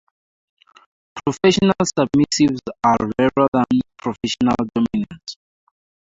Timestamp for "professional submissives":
1.23-2.59